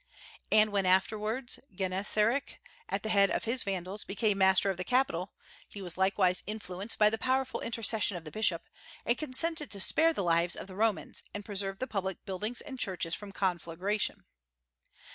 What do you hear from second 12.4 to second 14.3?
and churches from conflagration.